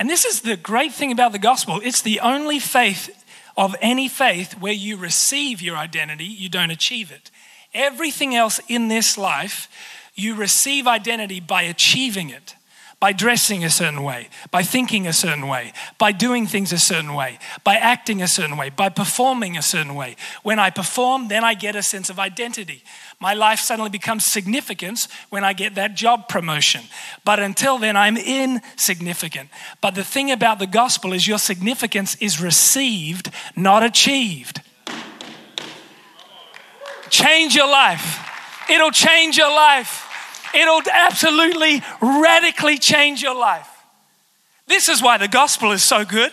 And 0.00 0.10
this 0.10 0.24
is 0.24 0.40
the 0.40 0.56
great 0.56 0.92
thing 0.92 1.12
about 1.12 1.30
the 1.30 1.38
gospel 1.38 1.80
it's 1.84 2.02
the 2.02 2.18
only 2.18 2.58
faith 2.58 3.24
of 3.56 3.76
any 3.80 4.08
faith 4.08 4.54
where 4.58 4.72
you 4.72 4.96
receive 4.96 5.62
your 5.62 5.76
identity, 5.76 6.24
you 6.24 6.48
don't 6.48 6.72
achieve 6.72 7.12
it. 7.12 7.30
Everything 7.72 8.34
else 8.34 8.58
in 8.66 8.88
this 8.88 9.16
life, 9.16 9.68
you 10.16 10.34
receive 10.34 10.88
identity 10.88 11.38
by 11.38 11.62
achieving 11.62 12.30
it 12.30 12.56
by 13.00 13.12
dressing 13.12 13.64
a 13.64 13.70
certain 13.70 14.02
way, 14.02 14.28
by 14.50 14.62
thinking 14.62 15.06
a 15.06 15.12
certain 15.12 15.46
way, 15.46 15.72
by 15.98 16.10
doing 16.10 16.46
things 16.46 16.72
a 16.72 16.78
certain 16.78 17.14
way, 17.14 17.38
by 17.62 17.76
acting 17.76 18.20
a 18.20 18.26
certain 18.26 18.56
way, 18.56 18.70
by 18.70 18.88
performing 18.88 19.56
a 19.56 19.62
certain 19.62 19.94
way. 19.94 20.16
When 20.42 20.58
I 20.58 20.70
perform, 20.70 21.28
then 21.28 21.44
I 21.44 21.54
get 21.54 21.76
a 21.76 21.82
sense 21.82 22.10
of 22.10 22.18
identity. 22.18 22.82
My 23.20 23.34
life 23.34 23.60
suddenly 23.60 23.90
becomes 23.90 24.26
significance 24.26 25.06
when 25.30 25.44
I 25.44 25.52
get 25.52 25.76
that 25.76 25.94
job 25.94 26.28
promotion. 26.28 26.82
But 27.24 27.38
until 27.38 27.78
then, 27.78 27.96
I'm 27.96 28.16
insignificant. 28.16 29.50
But 29.80 29.94
the 29.94 30.04
thing 30.04 30.32
about 30.32 30.58
the 30.58 30.66
gospel 30.66 31.12
is 31.12 31.28
your 31.28 31.38
significance 31.38 32.16
is 32.16 32.40
received, 32.40 33.30
not 33.54 33.84
achieved. 33.84 34.60
Change 37.10 37.54
your 37.54 37.68
life. 37.68 38.24
It'll 38.68 38.90
change 38.90 39.38
your 39.38 39.50
life. 39.50 40.07
It'll 40.54 40.82
absolutely 40.90 41.82
radically 42.00 42.78
change 42.78 43.22
your 43.22 43.34
life. 43.34 43.68
This 44.66 44.88
is 44.88 45.02
why 45.02 45.18
the 45.18 45.28
gospel 45.28 45.72
is 45.72 45.82
so 45.82 46.04
good. 46.04 46.32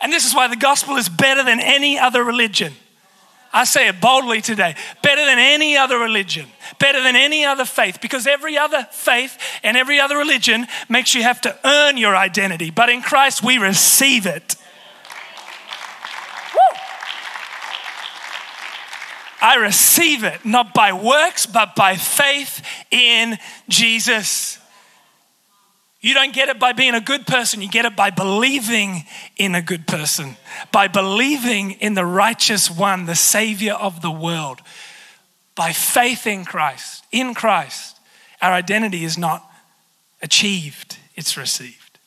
And 0.00 0.12
this 0.12 0.26
is 0.26 0.34
why 0.34 0.48
the 0.48 0.56
gospel 0.56 0.96
is 0.96 1.08
better 1.08 1.44
than 1.44 1.60
any 1.60 1.98
other 1.98 2.24
religion. 2.24 2.74
I 3.52 3.64
say 3.64 3.88
it 3.88 4.00
boldly 4.00 4.40
today 4.40 4.74
better 5.02 5.24
than 5.24 5.38
any 5.38 5.76
other 5.76 5.98
religion, 5.98 6.46
better 6.78 7.02
than 7.02 7.16
any 7.16 7.44
other 7.44 7.64
faith, 7.64 8.00
because 8.00 8.26
every 8.26 8.56
other 8.56 8.86
faith 8.90 9.38
and 9.62 9.76
every 9.76 10.00
other 10.00 10.16
religion 10.16 10.66
makes 10.88 11.14
you 11.14 11.22
have 11.22 11.40
to 11.42 11.56
earn 11.64 11.96
your 11.98 12.16
identity. 12.16 12.70
But 12.70 12.88
in 12.88 13.02
Christ, 13.02 13.44
we 13.44 13.58
receive 13.58 14.26
it. 14.26 14.56
I 19.42 19.56
receive 19.56 20.22
it, 20.22 20.44
not 20.44 20.72
by 20.72 20.92
works, 20.92 21.46
but 21.46 21.74
by 21.74 21.96
faith 21.96 22.64
in 22.92 23.36
Jesus. 23.68 24.60
You 26.00 26.14
don't 26.14 26.32
get 26.32 26.48
it 26.48 26.60
by 26.60 26.72
being 26.72 26.94
a 26.94 27.00
good 27.00 27.26
person, 27.26 27.60
you 27.60 27.68
get 27.68 27.84
it 27.84 27.96
by 27.96 28.10
believing 28.10 29.04
in 29.36 29.56
a 29.56 29.62
good 29.62 29.88
person, 29.88 30.36
by 30.70 30.86
believing 30.86 31.72
in 31.72 31.94
the 31.94 32.06
righteous 32.06 32.70
one, 32.70 33.06
the 33.06 33.16
Savior 33.16 33.72
of 33.72 34.00
the 34.00 34.12
world. 34.12 34.60
By 35.56 35.72
faith 35.72 36.26
in 36.26 36.44
Christ, 36.44 37.04
in 37.10 37.34
Christ, 37.34 37.98
our 38.40 38.52
identity 38.52 39.04
is 39.04 39.18
not 39.18 39.48
achieved, 40.22 40.98
it's 41.16 41.36
received. 41.36 41.98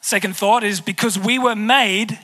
Second 0.00 0.36
thought 0.36 0.62
is 0.62 0.80
because 0.80 1.18
we 1.18 1.40
were 1.40 1.56
made 1.56 2.18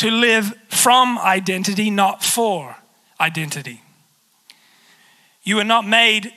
to 0.00 0.10
live 0.10 0.54
from 0.68 1.18
identity, 1.18 1.90
not 1.90 2.24
for 2.24 2.74
identity. 3.20 3.82
You 5.42 5.56
were 5.56 5.64
not 5.64 5.86
made 5.86 6.32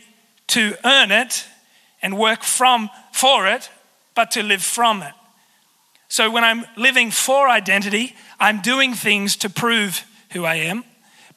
to 0.48 0.76
earn 0.84 1.12
it 1.12 1.46
and 2.02 2.18
work 2.18 2.44
from 2.44 2.90
for 3.14 3.48
it, 3.48 3.70
but 4.16 4.32
to 4.32 4.44
live 4.44 4.62
from 4.62 5.02
it. 5.02 5.14
So 6.10 6.30
when 6.30 6.44
I'm 6.44 6.66
living 6.76 7.10
for 7.10 7.48
identity, 7.48 8.18
I'm 8.38 8.60
doing 8.60 8.94
things 8.94 9.38
to 9.38 9.50
prove 9.50 10.04
who 10.34 10.44
I 10.44 10.56
am. 10.56 10.84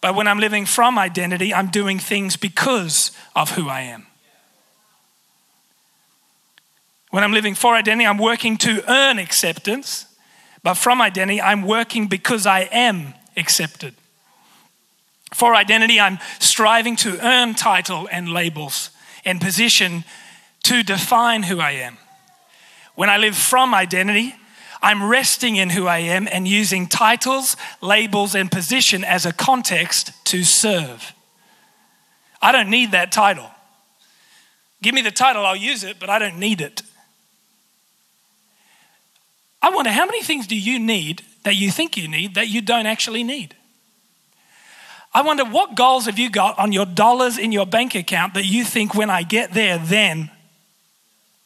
But 0.01 0.17
when 0.17 0.27
I'm 0.27 0.41
living 0.41 0.67
from 0.67 0.99
identity, 0.99 1.55
I'm 1.55 1.69
doing 1.69 2.01
things 2.01 2.37
because 2.37 3.13
of 3.37 3.53
who 3.53 3.69
I 3.69 3.83
am. 3.83 4.05
When 7.11 7.23
I'm 7.23 7.33
living 7.33 7.55
for 7.55 7.77
identity, 7.77 8.05
I'm 8.05 8.19
working 8.19 8.57
to 8.59 8.83
earn 8.91 9.21
acceptance. 9.21 10.07
But 10.67 10.75
from 10.75 11.01
identity, 11.01 11.41
I'm 11.41 11.63
working 11.63 12.09
because 12.09 12.45
I 12.45 12.63
am 12.73 13.15
accepted. 13.37 13.95
For 15.33 15.55
identity, 15.55 16.01
I'm 16.01 16.19
striving 16.41 16.97
to 16.97 17.25
earn 17.25 17.55
title 17.55 18.09
and 18.11 18.31
labels 18.31 18.91
and 19.25 19.41
position 19.41 20.03
to 20.65 20.83
define 20.83 21.45
who 21.45 21.61
I 21.61 21.71
am. 21.71 21.99
When 22.97 23.09
I 23.09 23.17
live 23.17 23.37
from 23.37 23.77
identity, 23.77 24.35
I'm 24.83 25.09
resting 25.09 25.55
in 25.55 25.71
who 25.71 25.87
I 25.87 25.99
am 25.99 26.27
and 26.33 26.49
using 26.49 26.89
titles, 26.89 27.57
labels, 27.81 28.35
and 28.35 28.51
position 28.51 29.05
as 29.05 29.25
a 29.25 29.33
context 29.33 30.11
to 30.25 30.43
serve. 30.43 31.13
I 32.43 32.51
don't 32.51 32.71
need 32.71 32.91
that 32.91 33.13
title. 33.13 33.49
Give 34.83 34.97
me 34.97 35.03
the 35.03 35.13
title, 35.13 35.47
I'll 35.47 35.55
use 35.55 35.85
it, 35.85 36.01
but 36.01 36.11
I 36.11 36.19
don't 36.19 36.41
need 36.41 36.61
it. 36.61 36.83
I 39.67 39.71
wonder 39.71 39.91
how 39.91 40.07
many 40.07 40.23
things 40.23 40.47
do 40.47 40.57
you 40.57 40.79
need 40.79 41.23
that 41.43 41.57
you 41.57 41.73
think 41.73 41.97
you 41.97 42.07
need 42.07 42.37
that 42.37 42.47
you 42.47 42.61
don't 42.61 42.87
actually 42.87 43.25
need? 43.25 43.57
I 45.13 45.23
wonder 45.23 45.45
what 45.45 45.75
goals 45.75 46.07
have 46.07 46.21
you 46.21 46.31
got 46.31 46.57
on 46.57 46.71
your 46.71 46.87
dollars 46.87 47.37
in 47.37 47.51
your 47.51 47.67
bank 47.67 47.97
account 47.97 48.35
that 48.35 48.45
you 48.45 48.63
think 48.63 48.95
when 48.95 49.11
I 49.11 49.25
get 49.25 49.55
there, 49.55 49.79
then, 49.79 50.31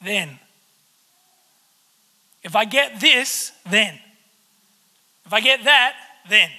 then. 0.05 0.39
If 2.43 2.55
I 2.55 2.67
get 2.67 3.01
this, 3.01 3.53
then. 3.71 3.99
If 5.25 5.33
I 5.33 5.41
get 5.41 5.65
that, 5.65 5.95
then. 6.29 6.51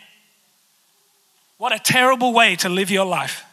What 1.60 1.74
a 1.74 1.80
terrible 1.80 2.34
way 2.34 2.56
to 2.56 2.70
live 2.70 2.90
your 2.90 3.06
life. 3.06 3.44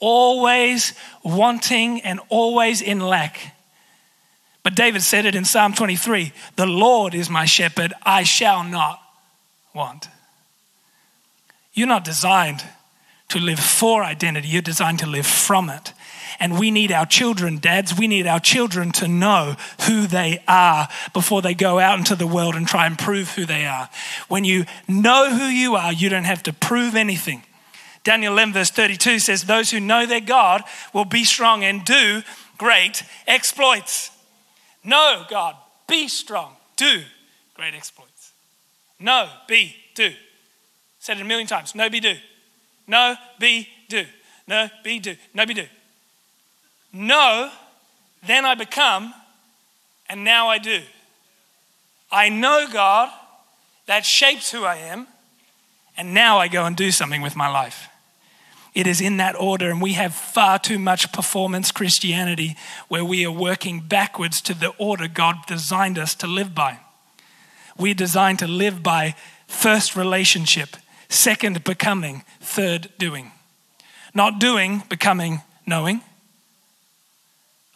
Always 0.00 0.94
wanting 1.22 2.00
and 2.00 2.18
always 2.30 2.80
in 2.80 3.00
lack. 3.00 3.57
But 4.68 4.74
David 4.74 5.00
said 5.00 5.24
it 5.24 5.34
in 5.34 5.46
Psalm 5.46 5.72
23 5.72 6.30
The 6.56 6.66
Lord 6.66 7.14
is 7.14 7.30
my 7.30 7.46
shepherd, 7.46 7.94
I 8.02 8.22
shall 8.22 8.62
not 8.62 9.00
want. 9.74 10.10
You're 11.72 11.86
not 11.86 12.04
designed 12.04 12.62
to 13.30 13.38
live 13.38 13.58
for 13.58 14.04
identity, 14.04 14.48
you're 14.48 14.60
designed 14.60 14.98
to 14.98 15.06
live 15.06 15.26
from 15.26 15.70
it. 15.70 15.94
And 16.38 16.58
we 16.58 16.70
need 16.70 16.92
our 16.92 17.06
children, 17.06 17.56
dads, 17.56 17.96
we 17.96 18.08
need 18.08 18.26
our 18.26 18.40
children 18.40 18.92
to 18.92 19.08
know 19.08 19.56
who 19.86 20.06
they 20.06 20.44
are 20.46 20.88
before 21.14 21.40
they 21.40 21.54
go 21.54 21.78
out 21.78 21.98
into 21.98 22.14
the 22.14 22.26
world 22.26 22.54
and 22.54 22.68
try 22.68 22.84
and 22.84 22.98
prove 22.98 23.30
who 23.30 23.46
they 23.46 23.64
are. 23.64 23.88
When 24.28 24.44
you 24.44 24.66
know 24.86 25.30
who 25.34 25.46
you 25.46 25.76
are, 25.76 25.94
you 25.94 26.10
don't 26.10 26.24
have 26.24 26.42
to 26.42 26.52
prove 26.52 26.94
anything. 26.94 27.42
Daniel 28.04 28.34
11, 28.34 28.52
verse 28.52 28.70
32 28.70 29.18
says, 29.20 29.44
Those 29.44 29.70
who 29.70 29.80
know 29.80 30.04
their 30.04 30.20
God 30.20 30.62
will 30.92 31.06
be 31.06 31.24
strong 31.24 31.64
and 31.64 31.86
do 31.86 32.22
great 32.58 33.02
exploits. 33.26 34.10
No, 34.84 35.24
God, 35.28 35.56
be 35.88 36.08
strong, 36.08 36.54
do 36.76 37.02
great 37.54 37.74
exploits. 37.74 38.32
No, 39.00 39.28
be, 39.46 39.74
do. 39.94 40.12
Said 40.98 41.18
it 41.18 41.22
a 41.22 41.24
million 41.24 41.46
times. 41.46 41.74
No, 41.74 41.88
be, 41.88 42.00
do. 42.00 42.14
No, 42.86 43.16
be, 43.38 43.68
do. 43.88 44.06
No, 44.46 44.68
be, 44.82 44.98
do. 44.98 45.16
No, 45.34 45.46
be, 45.46 45.54
do. 45.54 45.66
No, 46.92 47.50
then 48.26 48.44
I 48.44 48.54
become, 48.54 49.14
and 50.08 50.24
now 50.24 50.48
I 50.48 50.58
do. 50.58 50.80
I 52.10 52.28
know 52.28 52.66
God, 52.72 53.10
that 53.86 54.04
shapes 54.04 54.50
who 54.50 54.64
I 54.64 54.76
am, 54.76 55.06
and 55.96 56.14
now 56.14 56.38
I 56.38 56.48
go 56.48 56.64
and 56.64 56.76
do 56.76 56.90
something 56.90 57.22
with 57.22 57.36
my 57.36 57.48
life. 57.48 57.88
It 58.78 58.86
is 58.86 59.00
in 59.00 59.16
that 59.16 59.34
order, 59.34 59.70
and 59.70 59.82
we 59.82 59.94
have 59.94 60.14
far 60.14 60.56
too 60.56 60.78
much 60.78 61.10
performance 61.10 61.72
Christianity 61.72 62.54
where 62.86 63.04
we 63.04 63.26
are 63.26 63.32
working 63.32 63.80
backwards 63.80 64.40
to 64.42 64.54
the 64.54 64.68
order 64.78 65.08
God 65.08 65.38
designed 65.48 65.98
us 65.98 66.14
to 66.14 66.28
live 66.28 66.54
by. 66.54 66.78
We're 67.76 67.94
designed 67.94 68.38
to 68.38 68.46
live 68.46 68.80
by 68.84 69.16
first 69.48 69.96
relationship, 69.96 70.76
second 71.08 71.64
becoming, 71.64 72.22
third 72.40 72.90
doing. 72.98 73.32
Not 74.14 74.38
doing, 74.38 74.84
becoming, 74.88 75.40
knowing. 75.66 76.00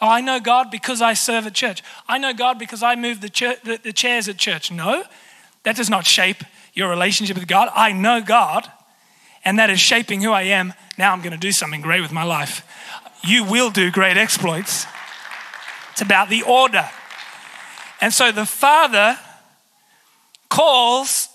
Oh, 0.01 0.09
I 0.09 0.21
know 0.21 0.39
God 0.39 0.71
because 0.71 1.03
I 1.03 1.15
serve 1.15 1.49
at 1.49 1.55
church. 1.55 1.83
I 2.07 2.19
know 2.19 2.33
God 2.33 2.61
because 2.61 2.85
I 2.85 2.95
move 2.95 3.21
the, 3.21 3.59
the, 3.65 3.81
the 3.83 3.93
chairs 3.93 4.29
at 4.29 4.37
church. 4.37 4.71
No, 4.71 5.03
that 5.65 5.75
does 5.75 5.91
not 5.91 6.07
shape 6.07 6.45
your 6.75 6.89
relationship 6.89 7.37
with 7.37 7.49
God. 7.49 7.71
I 7.75 7.91
know 7.91 8.21
God, 8.21 8.71
and 9.45 9.59
that 9.59 9.71
is 9.71 9.81
shaping 9.81 10.21
who 10.21 10.33
I 10.33 10.43
am 10.43 10.75
now 10.99 11.13
I'm 11.13 11.21
going 11.21 11.33
to 11.33 11.39
do 11.39 11.53
something 11.53 11.81
great 11.81 12.01
with 12.01 12.13
my 12.13 12.23
life. 12.23 12.67
You 13.25 13.45
will 13.45 13.71
do 13.71 13.91
great 13.91 14.17
exploits. 14.17 14.87
It's 15.93 16.03
about 16.03 16.29
the 16.29 16.43
order. 16.43 16.89
And 18.01 18.13
so 18.13 18.33
the 18.33 18.47
Father 18.47 19.19
calls 20.49 21.29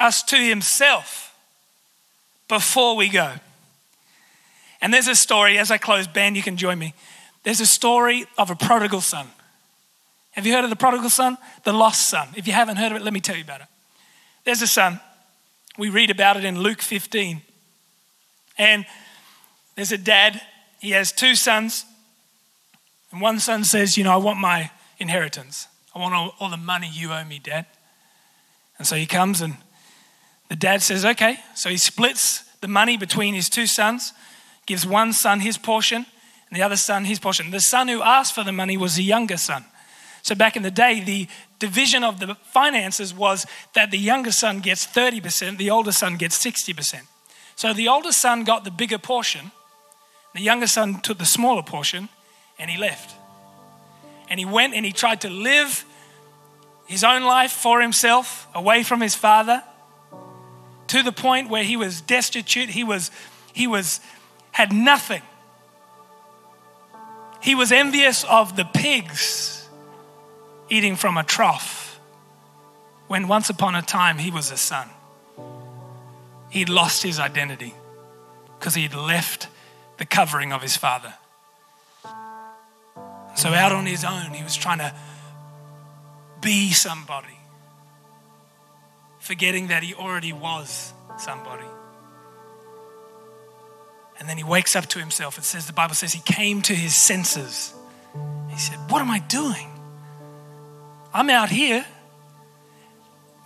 us 0.00 0.22
to 0.24 0.36
Himself 0.36 1.34
before 2.48 2.96
we 2.96 3.08
go. 3.08 3.34
And 4.80 4.94
there's 4.94 5.08
a 5.08 5.16
story, 5.16 5.58
as 5.58 5.70
I 5.70 5.78
close, 5.78 6.06
Ben, 6.06 6.34
you 6.34 6.42
can 6.42 6.56
join 6.56 6.78
me. 6.78 6.94
There's 7.42 7.60
a 7.60 7.66
story 7.66 8.26
of 8.36 8.50
a 8.50 8.54
prodigal 8.54 9.00
son. 9.00 9.28
Have 10.32 10.46
you 10.46 10.52
heard 10.52 10.64
of 10.64 10.70
the 10.70 10.76
prodigal 10.76 11.10
son? 11.10 11.36
The 11.64 11.72
lost 11.72 12.08
son. 12.08 12.28
If 12.36 12.46
you 12.46 12.52
haven't 12.52 12.76
heard 12.76 12.92
of 12.92 12.98
it, 12.98 13.02
let 13.02 13.12
me 13.12 13.20
tell 13.20 13.36
you 13.36 13.42
about 13.42 13.60
it. 13.60 13.66
There's 14.44 14.62
a 14.62 14.66
son. 14.66 15.00
We 15.78 15.88
read 15.88 16.10
about 16.10 16.36
it 16.36 16.44
in 16.44 16.60
Luke 16.60 16.82
15. 16.82 17.40
And 18.58 18.84
there's 19.76 19.92
a 19.92 19.98
dad, 19.98 20.40
he 20.80 20.90
has 20.90 21.12
two 21.12 21.34
sons. 21.34 21.86
And 23.12 23.20
one 23.20 23.38
son 23.38 23.64
says, 23.64 23.96
You 23.96 24.04
know, 24.04 24.12
I 24.12 24.16
want 24.16 24.38
my 24.40 24.70
inheritance. 24.98 25.68
I 25.94 26.00
want 26.00 26.14
all, 26.14 26.34
all 26.40 26.50
the 26.50 26.56
money 26.56 26.90
you 26.92 27.12
owe 27.12 27.24
me, 27.24 27.38
dad. 27.38 27.66
And 28.76 28.86
so 28.86 28.96
he 28.96 29.06
comes 29.06 29.40
and 29.40 29.56
the 30.48 30.56
dad 30.56 30.82
says, 30.82 31.04
okay. 31.04 31.38
So 31.54 31.68
he 31.68 31.76
splits 31.76 32.44
the 32.60 32.68
money 32.68 32.96
between 32.96 33.34
his 33.34 33.48
two 33.48 33.66
sons, 33.66 34.12
gives 34.66 34.86
one 34.86 35.12
son 35.12 35.40
his 35.40 35.58
portion 35.58 36.06
and 36.48 36.58
the 36.58 36.62
other 36.62 36.76
son 36.76 37.04
his 37.04 37.18
portion. 37.18 37.50
The 37.50 37.60
son 37.60 37.88
who 37.88 38.02
asked 38.02 38.34
for 38.34 38.44
the 38.44 38.52
money 38.52 38.76
was 38.76 38.96
the 38.96 39.04
younger 39.04 39.36
son. 39.36 39.64
So 40.28 40.34
back 40.34 40.56
in 40.56 40.62
the 40.62 40.70
day, 40.70 41.00
the 41.00 41.26
division 41.58 42.04
of 42.04 42.20
the 42.20 42.34
finances 42.52 43.14
was 43.14 43.46
that 43.72 43.90
the 43.90 43.96
younger 43.96 44.30
son 44.30 44.60
gets 44.60 44.86
30%, 44.86 45.56
the 45.56 45.70
older 45.70 45.90
son 45.90 46.18
gets 46.18 46.36
60%. 46.44 47.00
So 47.56 47.72
the 47.72 47.88
older 47.88 48.12
son 48.12 48.44
got 48.44 48.64
the 48.64 48.70
bigger 48.70 48.98
portion, 48.98 49.52
the 50.34 50.42
younger 50.42 50.66
son 50.66 51.00
took 51.00 51.16
the 51.16 51.24
smaller 51.24 51.62
portion, 51.62 52.10
and 52.58 52.70
he 52.70 52.76
left. 52.76 53.16
And 54.28 54.38
he 54.38 54.44
went 54.44 54.74
and 54.74 54.84
he 54.84 54.92
tried 54.92 55.22
to 55.22 55.30
live 55.30 55.86
his 56.86 57.02
own 57.02 57.22
life 57.22 57.52
for 57.52 57.80
himself, 57.80 58.48
away 58.54 58.82
from 58.82 59.00
his 59.00 59.14
father, 59.14 59.62
to 60.88 61.02
the 61.02 61.10
point 61.10 61.48
where 61.48 61.64
he 61.64 61.78
was 61.78 62.02
destitute, 62.02 62.68
he 62.68 62.84
was, 62.84 63.10
he 63.54 63.66
was, 63.66 64.00
had 64.50 64.74
nothing. 64.74 65.22
He 67.40 67.54
was 67.54 67.72
envious 67.72 68.24
of 68.24 68.56
the 68.56 68.66
pigs 68.66 69.57
eating 70.70 70.96
from 70.96 71.16
a 71.16 71.24
trough 71.24 72.00
when 73.06 73.26
once 73.26 73.50
upon 73.50 73.74
a 73.74 73.82
time 73.82 74.18
he 74.18 74.30
was 74.30 74.50
a 74.50 74.56
son. 74.56 74.88
He'd 76.50 76.68
lost 76.68 77.02
his 77.02 77.18
identity 77.18 77.74
because 78.58 78.74
he'd 78.74 78.94
left 78.94 79.48
the 79.98 80.04
covering 80.04 80.52
of 80.52 80.62
his 80.62 80.76
father. 80.76 81.14
So, 83.34 83.50
out 83.50 83.72
on 83.72 83.86
his 83.86 84.04
own, 84.04 84.32
he 84.32 84.42
was 84.42 84.56
trying 84.56 84.78
to 84.78 84.92
be 86.40 86.72
somebody, 86.72 87.38
forgetting 89.20 89.68
that 89.68 89.82
he 89.82 89.94
already 89.94 90.32
was 90.32 90.92
somebody. 91.18 91.66
And 94.18 94.28
then 94.28 94.36
he 94.36 94.44
wakes 94.44 94.74
up 94.74 94.86
to 94.86 94.98
himself. 94.98 95.38
It 95.38 95.44
says, 95.44 95.66
the 95.66 95.72
Bible 95.72 95.94
says 95.94 96.12
he 96.12 96.20
came 96.20 96.62
to 96.62 96.74
his 96.74 96.96
senses. 96.96 97.72
He 98.50 98.58
said, 98.58 98.78
What 98.88 99.00
am 99.00 99.10
I 99.10 99.20
doing? 99.20 99.68
I'm 101.12 101.30
out 101.30 101.50
here. 101.50 101.84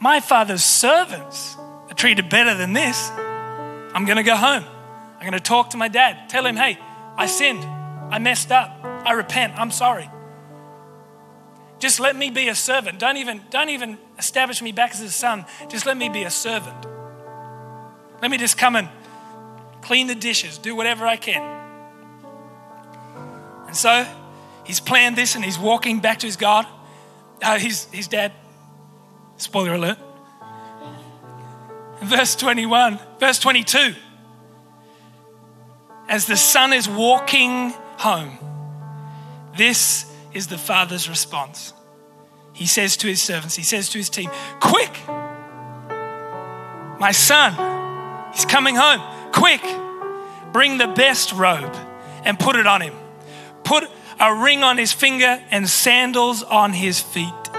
My 0.01 0.21
father's 0.21 0.65
servants 0.65 1.57
are 1.59 1.95
treated 1.95 2.29
better 2.29 2.55
than 2.55 2.73
this. 2.73 3.11
I'm 3.95 4.05
going 4.05 4.17
to 4.17 4.23
go 4.23 4.37
home. 4.37 4.65
I'm 5.17 5.21
going 5.21 5.33
to 5.33 5.41
talk 5.41 5.71
to 5.71 5.77
my 5.77 5.89
dad. 5.89 6.29
Tell 6.29 6.45
him, 6.45 6.57
hey, 6.57 6.79
I 7.17 7.27
sinned. 7.27 7.65
I 7.65 8.19
messed 8.19 8.51
up. 8.51 8.85
I 8.85 9.13
repent. 9.13 9.55
I'm 9.57 9.71
sorry. 9.71 10.11
Just 11.79 12.01
let 12.01 12.17
me 12.17 12.31
be 12.31 12.49
a 12.49 12.55
servant. 12.55 12.99
Don't 12.99 13.17
even, 13.17 13.43
don't 13.51 13.69
even 13.69 13.99
establish 14.19 14.63
me 14.63 14.73
back 14.73 14.93
as 14.93 15.01
a 15.01 15.11
son. 15.11 15.45
Just 15.69 15.87
let 15.87 15.97
me 15.97 16.09
be 16.09 16.23
a 16.23 16.31
servant. 16.31 16.87
Let 18.21 18.31
me 18.31 18.39
just 18.39 18.57
come 18.57 18.77
and 18.77 18.89
clean 19.83 20.07
the 20.07 20.15
dishes, 20.15 20.59
do 20.59 20.75
whatever 20.77 21.07
I 21.07 21.17
can. 21.17 21.43
And 23.67 23.77
so 23.77 24.07
he's 24.65 24.81
planned 24.81 25.17
this 25.17 25.35
and 25.35 25.45
he's 25.45 25.59
walking 25.59 26.01
back 26.01 26.21
to 26.21 26.27
his 26.27 26.37
God. 26.37 26.67
Uh, 27.43 27.59
his, 27.59 27.87
his 27.87 28.09
dad, 28.09 28.33
spoiler 29.37 29.75
alert. 29.75 29.99
Verse 32.03 32.35
21, 32.37 32.99
verse 33.19 33.39
22. 33.39 33.95
As 36.09 36.27
the 36.27 36.37
son 36.37 36.73
is 36.73 36.89
walking 36.89 37.71
home, 37.99 38.39
this 39.57 40.13
is 40.33 40.49
the 40.49 40.59
father's 40.59 41.09
response. 41.09 41.73
He 42.53 42.67
says 42.67 42.97
to 42.99 43.07
his 43.07 43.23
servants, 43.23 43.57
he 43.57 43.63
says 43.63 43.89
to 43.91 43.99
his 43.99 44.11
team, 44.11 44.31
Quick! 44.61 44.99
My 46.99 47.13
son, 47.13 48.33
he's 48.33 48.45
coming 48.45 48.77
home. 48.77 49.01
Quick! 49.33 49.63
Bring 50.53 50.79
the 50.79 50.89
best 50.89 51.33
robe 51.33 51.75
and 52.25 52.39
put 52.39 52.57
it 52.57 52.67
on 52.67 52.81
him. 52.81 52.95
A 54.23 54.33
ring 54.33 54.63
on 54.63 54.79
his 54.79 54.93
finger 54.93 55.43
and 55.51 55.69
sandals 55.69 56.45
on 56.45 56.73
his 56.73 57.01
feet. 57.01 57.51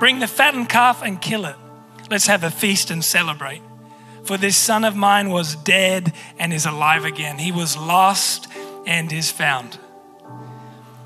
Bring 0.00 0.18
the 0.18 0.26
fattened 0.26 0.68
calf 0.68 1.02
and 1.04 1.22
kill 1.22 1.44
it. 1.44 1.54
Let's 2.10 2.26
have 2.26 2.42
a 2.42 2.50
feast 2.50 2.90
and 2.90 3.04
celebrate. 3.04 3.62
For 4.24 4.36
this 4.36 4.56
son 4.56 4.84
of 4.84 4.96
mine 4.96 5.30
was 5.30 5.54
dead 5.54 6.12
and 6.36 6.52
is 6.52 6.66
alive 6.66 7.04
again. 7.04 7.38
He 7.38 7.52
was 7.52 7.76
lost 7.76 8.48
and 8.86 9.12
is 9.12 9.30
found. 9.30 9.78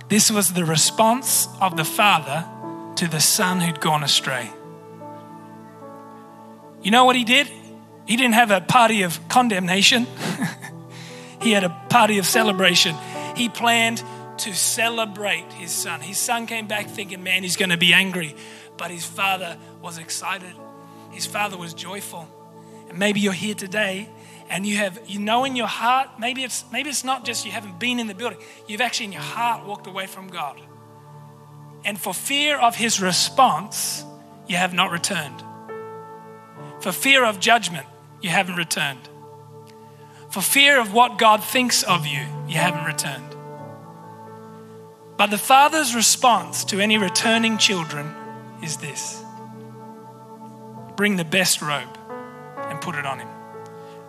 This 0.08 0.30
was 0.30 0.54
the 0.54 0.64
response 0.64 1.48
of 1.60 1.76
the 1.76 1.84
father 1.84 2.46
to 2.96 3.06
the 3.06 3.20
son 3.20 3.60
who'd 3.60 3.78
gone 3.78 4.02
astray. 4.02 4.50
You 6.80 6.90
know 6.90 7.04
what 7.04 7.16
he 7.16 7.24
did? 7.24 7.46
He 8.06 8.16
didn't 8.16 8.34
have 8.34 8.50
a 8.50 8.62
party 8.62 9.02
of 9.02 9.28
condemnation, 9.28 10.06
he 11.42 11.52
had 11.52 11.62
a 11.62 11.68
party 11.90 12.16
of 12.16 12.24
celebration. 12.24 12.96
He 13.36 13.50
planned 13.50 14.02
to 14.44 14.54
celebrate 14.54 15.52
his 15.52 15.70
son. 15.70 16.00
His 16.00 16.18
son 16.18 16.46
came 16.46 16.66
back 16.66 16.88
thinking, 16.88 17.22
man, 17.22 17.42
he's 17.42 17.56
going 17.56 17.70
to 17.70 17.76
be 17.76 17.94
angry. 17.94 18.34
But 18.76 18.90
his 18.90 19.04
father 19.04 19.56
was 19.80 19.98
excited, 19.98 20.54
his 21.10 21.26
father 21.26 21.56
was 21.56 21.74
joyful. 21.74 22.28
And 22.88 22.98
maybe 22.98 23.20
you're 23.20 23.32
here 23.32 23.54
today 23.54 24.08
and 24.52 24.66
you 24.66 24.76
have 24.76 25.00
you 25.06 25.18
know 25.18 25.44
in 25.44 25.56
your 25.56 25.66
heart 25.66 26.08
maybe 26.18 26.44
it's 26.44 26.64
maybe 26.70 26.90
it's 26.90 27.04
not 27.04 27.24
just 27.24 27.46
you 27.46 27.50
haven't 27.50 27.78
been 27.78 27.98
in 27.98 28.06
the 28.06 28.14
building 28.14 28.38
you've 28.68 28.82
actually 28.82 29.06
in 29.06 29.12
your 29.12 29.22
heart 29.22 29.66
walked 29.66 29.86
away 29.86 30.06
from 30.06 30.28
god 30.28 30.60
and 31.84 31.98
for 31.98 32.12
fear 32.12 32.58
of 32.58 32.76
his 32.76 33.00
response 33.00 34.04
you 34.46 34.56
have 34.56 34.74
not 34.74 34.90
returned 34.90 35.42
for 36.80 36.92
fear 36.92 37.24
of 37.24 37.40
judgment 37.40 37.86
you 38.20 38.28
haven't 38.28 38.56
returned 38.56 39.08
for 40.30 40.42
fear 40.42 40.78
of 40.78 40.92
what 40.92 41.18
god 41.18 41.42
thinks 41.42 41.82
of 41.84 42.06
you 42.06 42.24
you 42.46 42.56
haven't 42.56 42.84
returned 42.84 43.31
but 45.16 45.30
the 45.30 45.38
father's 45.38 45.94
response 45.94 46.64
to 46.66 46.80
any 46.80 46.98
returning 46.98 47.58
children 47.58 48.14
is 48.62 48.76
this 48.78 49.22
bring 50.96 51.16
the 51.16 51.24
best 51.24 51.62
robe 51.62 51.98
and 52.68 52.80
put 52.80 52.94
it 52.94 53.06
on 53.06 53.18
him 53.18 53.28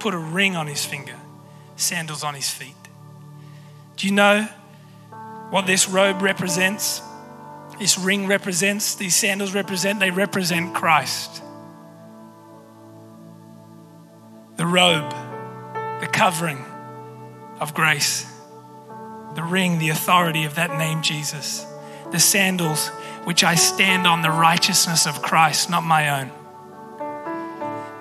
put 0.03 0.13
a 0.13 0.17
ring 0.17 0.57
on 0.57 0.67
his 0.67 0.85
finger, 0.85 1.15
sandals 1.77 2.25
on 2.25 2.33
his 2.33 2.49
feet. 2.49 2.75
Do 3.95 4.05
you 4.05 4.13
know 4.13 4.43
what 5.49 5.65
this 5.65 5.87
robe 5.87 6.21
represents? 6.21 7.01
This 7.79 7.97
ring 7.97 8.27
represents, 8.27 8.95
these 8.95 9.15
sandals 9.15 9.53
represent, 9.53 10.01
they 10.01 10.11
represent 10.11 10.75
Christ. 10.75 11.41
The 14.57 14.65
robe, 14.65 15.09
the 16.01 16.09
covering 16.11 16.61
of 17.61 17.73
grace, 17.73 18.29
the 19.35 19.43
ring, 19.43 19.79
the 19.79 19.89
authority 19.89 20.43
of 20.45 20.55
that 20.55 20.77
name, 20.77 21.01
Jesus. 21.01 21.65
The 22.11 22.19
sandals, 22.19 22.89
which 23.23 23.43
I 23.43 23.55
stand 23.55 24.05
on 24.05 24.21
the 24.21 24.31
righteousness 24.31 25.07
of 25.07 25.21
Christ, 25.21 25.69
not 25.69 25.83
my 25.83 26.21
own. 26.21 26.31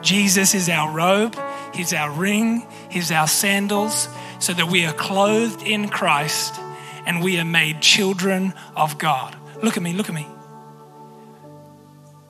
Jesus 0.03 0.55
is 0.55 0.69
our 0.69 0.91
robe, 0.91 1.37
He's 1.73 1.93
our 1.93 2.11
ring, 2.11 2.67
He's 2.91 3.11
our 3.11 3.29
sandals, 3.29 4.09
so 4.39 4.53
that 4.53 4.67
we 4.67 4.85
are 4.85 4.93
clothed 4.93 5.63
in 5.63 5.89
Christ 5.89 6.59
and 7.07 7.23
we 7.23 7.39
are 7.39 7.45
made 7.45 7.81
children 7.81 8.53
of 8.77 8.99
God. 8.99 9.37
Look 9.63 9.77
at 9.77 9.83
me, 9.83 9.93
look 9.93 10.09
at 10.09 10.15
me. 10.15 10.27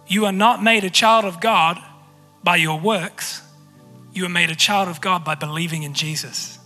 You 0.07 0.27
are 0.27 0.33
not 0.33 0.63
made 0.63 0.85
a 0.85 0.91
child 0.91 1.25
of 1.25 1.41
God 1.41 1.83
by 2.45 2.57
your 2.57 2.79
works. 2.79 3.43
You 4.13 4.27
are 4.27 4.31
made 4.31 4.51
a 4.51 4.55
child 4.55 4.89
of 4.89 5.01
God 5.01 5.25
by 5.25 5.35
believing 5.35 5.85
in 5.85 5.95
Jesus. 5.95 6.59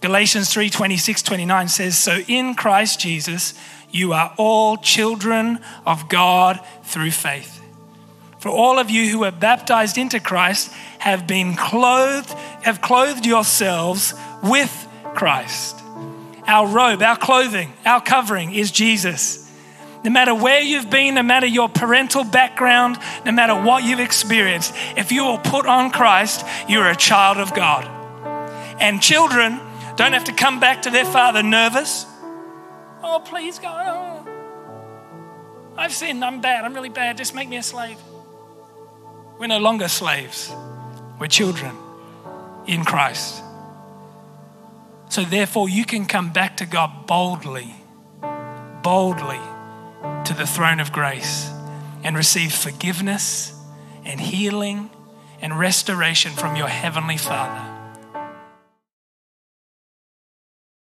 Galatians 0.00 0.50
3 0.52 0.70
26, 0.70 1.22
29 1.22 1.68
says, 1.68 1.98
So 1.98 2.20
in 2.26 2.54
Christ 2.54 3.00
Jesus, 3.00 3.54
you 3.90 4.12
are 4.12 4.32
all 4.38 4.76
children 4.76 5.58
of 5.84 6.08
God 6.08 6.60
through 6.84 7.10
faith. 7.10 7.58
For 8.38 8.48
all 8.48 8.78
of 8.78 8.88
you 8.88 9.10
who 9.10 9.24
are 9.24 9.32
baptized 9.32 9.98
into 9.98 10.18
Christ 10.18 10.72
have 10.98 11.26
been 11.26 11.54
clothed, 11.54 12.30
have 12.62 12.80
clothed 12.80 13.26
yourselves 13.26 14.14
with 14.42 14.88
Christ. 15.14 15.76
Our 16.46 16.66
robe, 16.66 17.02
our 17.02 17.16
clothing, 17.16 17.72
our 17.84 18.00
covering 18.00 18.54
is 18.54 18.70
Jesus. 18.70 19.46
No 20.02 20.10
matter 20.10 20.34
where 20.34 20.62
you've 20.62 20.88
been, 20.88 21.16
no 21.16 21.22
matter 21.22 21.46
your 21.46 21.68
parental 21.68 22.24
background, 22.24 22.96
no 23.26 23.32
matter 23.32 23.54
what 23.54 23.84
you've 23.84 24.00
experienced, 24.00 24.74
if 24.96 25.12
you 25.12 25.24
will 25.24 25.38
put 25.38 25.66
on 25.66 25.90
Christ, 25.90 26.46
you're 26.66 26.88
a 26.88 26.96
child 26.96 27.36
of 27.36 27.52
God. 27.52 27.84
And 28.80 29.02
children 29.02 29.60
don't 30.00 30.14
have 30.14 30.24
to 30.24 30.32
come 30.32 30.60
back 30.60 30.82
to 30.82 30.90
their 30.90 31.04
father 31.04 31.42
nervous. 31.42 32.06
Oh, 33.02 33.22
please, 33.22 33.58
God. 33.58 33.86
Oh. 33.86 35.74
I've 35.76 35.92
sinned. 35.92 36.24
I'm 36.24 36.40
bad. 36.40 36.64
I'm 36.64 36.72
really 36.72 36.88
bad. 36.88 37.18
Just 37.18 37.34
make 37.34 37.50
me 37.50 37.58
a 37.58 37.62
slave. 37.62 37.98
We're 39.38 39.46
no 39.46 39.58
longer 39.58 39.88
slaves, 39.88 40.52
we're 41.18 41.26
children 41.26 41.74
in 42.66 42.84
Christ. 42.84 43.42
So, 45.08 45.22
therefore, 45.22 45.68
you 45.68 45.84
can 45.84 46.06
come 46.06 46.32
back 46.32 46.58
to 46.58 46.66
God 46.66 47.06
boldly, 47.06 47.74
boldly 48.82 49.40
to 50.24 50.34
the 50.34 50.46
throne 50.46 50.80
of 50.80 50.92
grace 50.92 51.50
and 52.04 52.16
receive 52.16 52.52
forgiveness 52.52 53.54
and 54.04 54.20
healing 54.20 54.90
and 55.40 55.58
restoration 55.58 56.32
from 56.32 56.56
your 56.56 56.68
Heavenly 56.68 57.16
Father. 57.16 57.69